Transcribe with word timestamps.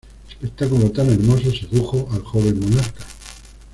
Espectáculo 0.27 0.89
tan 0.89 1.11
hermoso 1.11 1.51
sedujo 1.53 2.07
al 2.11 2.23
joven 2.23 2.59
monarca. 2.59 3.05